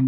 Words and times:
La 0.00 0.06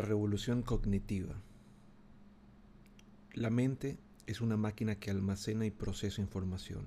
revolución 0.00 0.62
cognitiva. 0.62 1.42
La 3.34 3.50
mente 3.50 3.98
es 4.26 4.40
una 4.40 4.56
máquina 4.56 4.94
que 4.94 5.10
almacena 5.10 5.66
y 5.66 5.70
procesa 5.70 6.22
información. 6.22 6.86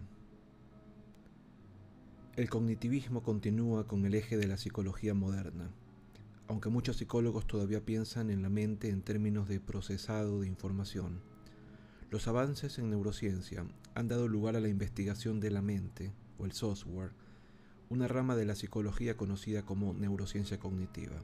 El 2.35 2.49
cognitivismo 2.49 3.21
continúa 3.21 3.85
con 3.85 4.03
el 4.05 4.15
eje 4.15 4.37
de 4.37 4.47
la 4.47 4.57
psicología 4.57 5.13
moderna, 5.13 5.69
aunque 6.47 6.69
muchos 6.69 6.97
psicólogos 6.97 7.45
todavía 7.45 7.85
piensan 7.85 8.31
en 8.31 8.41
la 8.41 8.49
mente 8.49 8.89
en 8.89 9.03
términos 9.03 9.47
de 9.47 9.59
procesado 9.59 10.41
de 10.41 10.47
información. 10.47 11.32
Los 12.13 12.27
avances 12.27 12.77
en 12.77 12.91
neurociencia 12.91 13.65
han 13.95 14.07
dado 14.07 14.27
lugar 14.27 14.55
a 14.55 14.59
la 14.59 14.67
investigación 14.67 15.39
de 15.39 15.49
la 15.49 15.63
mente, 15.63 16.13
o 16.37 16.45
el 16.45 16.51
software, 16.51 17.09
una 17.89 18.07
rama 18.07 18.35
de 18.35 18.45
la 18.45 18.53
psicología 18.53 19.17
conocida 19.17 19.65
como 19.65 19.95
neurociencia 19.95 20.59
cognitiva. 20.59 21.23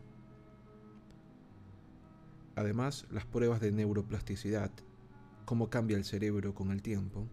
Además, 2.55 3.05
las 3.11 3.27
pruebas 3.27 3.61
de 3.61 3.71
neuroplasticidad, 3.71 4.71
cómo 5.45 5.69
cambia 5.69 5.95
el 5.95 6.05
cerebro 6.05 6.55
con 6.55 6.71
el 6.71 6.81
tiempo, 6.81 7.27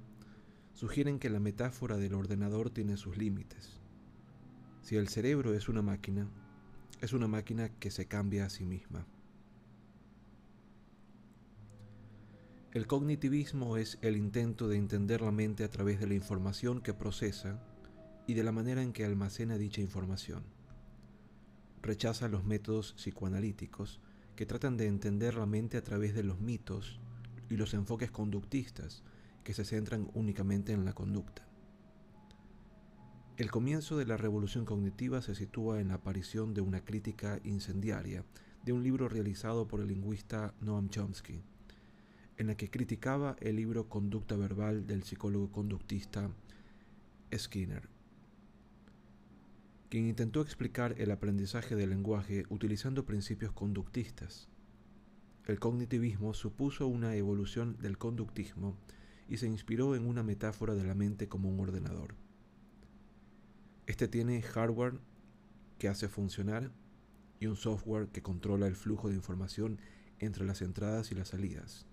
sugieren 0.75 1.19
que 1.19 1.31
la 1.31 1.41
metáfora 1.41 1.97
del 1.97 2.13
ordenador 2.13 2.69
tiene 2.69 2.99
sus 2.99 3.17
límites. 3.17 3.81
Si 4.83 4.97
el 4.97 5.09
cerebro 5.09 5.55
es 5.55 5.71
una 5.71 5.81
máquina, 5.81 6.29
es 7.01 7.15
una 7.15 7.27
máquina 7.27 7.71
que 7.71 7.91
se 7.91 8.05
cambia 8.05 8.45
a 8.45 8.51
sí 8.51 8.67
misma. 8.67 9.07
El 12.77 12.87
cognitivismo 12.87 13.79
es 13.79 13.97
el 14.03 14.19
intento 14.19 14.69
de 14.69 14.77
entender 14.77 15.23
la 15.23 15.31
mente 15.31 15.65
a 15.65 15.71
través 15.71 15.99
de 15.99 16.07
la 16.07 16.13
información 16.13 16.83
que 16.83 16.93
procesa 16.93 17.59
y 18.27 18.35
de 18.35 18.45
la 18.45 18.53
manera 18.53 18.83
en 18.83 18.93
que 18.93 19.07
almacena 19.07 19.57
dicha 19.57 19.81
información. 19.81 20.43
Rechaza 21.81 22.29
los 22.29 22.45
métodos 22.45 22.93
psicoanalíticos 22.99 23.99
que 24.37 24.45
tratan 24.45 24.77
de 24.77 24.89
entender 24.89 25.37
la 25.37 25.47
mente 25.47 25.79
a 25.79 25.83
través 25.83 26.15
de 26.15 26.23
los 26.23 26.39
mitos 26.39 27.01
y 27.49 27.57
los 27.57 27.73
enfoques 27.73 28.11
conductistas 28.11 29.03
que 29.43 29.55
se 29.55 29.65
centran 29.65 30.11
únicamente 30.13 30.75
en 30.75 30.85
la 30.85 30.93
conducta. 30.93 31.49
El 33.39 33.51
comienzo 33.51 33.97
de 33.97 34.05
la 34.05 34.19
revolución 34.19 34.67
cognitiva 34.67 35.23
se 35.23 35.35
sitúa 35.35 35.81
en 35.81 35.89
la 35.89 35.95
aparición 35.95 36.53
de 36.53 36.61
una 36.61 36.85
crítica 36.85 37.41
incendiaria 37.43 38.23
de 38.67 38.75
un 38.75 38.83
libro 38.83 39.09
realizado 39.09 39.67
por 39.67 39.81
el 39.81 39.87
lingüista 39.87 40.53
Noam 40.61 40.91
Chomsky, 40.91 41.43
en 42.37 42.49
la 42.49 42.57
que 42.57 42.71
criticaba 42.71 43.37
el 43.41 43.57
libro 43.57 43.89
Conducta 43.89 44.37
Verbal 44.37 44.87
del 44.87 45.03
psicólogo 45.03 45.51
conductista 45.51 46.31
Skinner 47.35 47.97
quien 49.89 50.09
intentó 50.09 50.41
explicar 50.41 50.95
el 50.99 51.11
aprendizaje 51.11 51.77
del 51.77 51.91
lenguaje 51.91 52.45
utilizando 52.49 53.07
principios 53.07 53.53
conductistas. 53.53 54.49
El 55.47 55.61
cognitivismo 55.61 56.35
supuso 56.35 56.89
una 56.89 57.15
evolución 57.15 57.79
del 57.79 57.99
conductismo 57.99 58.77
y 59.29 59.37
se 59.37 59.47
inspiró 59.47 59.95
en 59.95 60.07
una 60.07 60.23
metáfora 60.23 60.75
de 60.75 60.85
la 60.85 60.95
mente 60.95 61.29
como 61.29 61.49
un 61.49 61.61
ordenador. 61.61 62.15
Este 63.87 64.09
tiene 64.09 64.43
hardware 64.43 64.99
que 65.79 65.89
hace 65.89 66.09
funcionar 66.09 66.73
y 67.39 67.47
un 67.47 67.57
software 67.57 68.09
que 68.09 68.23
controla 68.23 68.67
el 68.67 68.75
flujo 68.75 69.09
de 69.09 69.15
información 69.15 69.79
entre 70.19 70.45
las 70.45 70.63
entradas 70.63 71.13
y 71.13 71.15
las 71.15 71.29
salidas, 71.29 71.87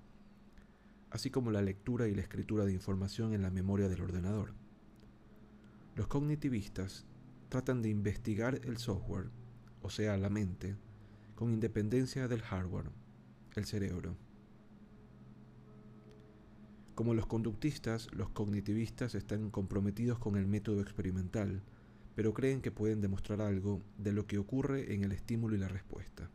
así 1.13 1.29
como 1.29 1.51
la 1.51 1.61
lectura 1.61 2.07
y 2.07 2.15
la 2.15 2.23
escritura 2.23 2.65
de 2.65 2.73
información 2.73 3.35
en 3.35 3.43
la 3.43 3.51
memoria 3.51 3.87
del 3.87 4.01
ordenador. 4.01 4.55
Los 5.95 6.07
cognitivistas 6.07 7.05
tratan 7.49 7.83
de 7.83 7.89
investigar 7.89 8.59
el 8.63 8.77
software, 8.77 9.29
o 9.83 9.91
sea, 9.91 10.17
la 10.17 10.31
mente, 10.31 10.75
con 11.35 11.53
independencia 11.53 12.27
del 12.27 12.41
hardware, 12.41 12.89
el 13.55 13.65
cerebro. 13.65 14.17
Como 16.95 17.13
los 17.13 17.27
conductistas, 17.27 18.11
los 18.11 18.29
cognitivistas 18.29 19.13
están 19.13 19.51
comprometidos 19.51 20.17
con 20.17 20.35
el 20.35 20.47
método 20.47 20.81
experimental, 20.81 21.61
pero 22.15 22.33
creen 22.33 22.59
que 22.59 22.71
pueden 22.71 23.01
demostrar 23.01 23.39
algo 23.41 23.83
de 23.99 24.13
lo 24.13 24.25
que 24.25 24.39
ocurre 24.39 24.95
en 24.95 25.03
el 25.03 25.11
estímulo 25.11 25.55
y 25.55 25.59
la 25.59 25.67
respuesta. 25.67 26.31